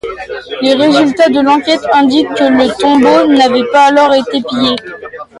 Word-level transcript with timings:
Les 0.63 0.73
résultats 0.73 1.29
de 1.29 1.39
l'enquête 1.41 1.85
indiquent 1.93 2.33
que 2.33 2.45
le 2.45 2.73
tombeau 2.81 3.31
n'avait 3.37 3.69
pas 3.69 3.85
alors 3.85 4.15
été 4.15 4.41
pillé. 4.49 4.75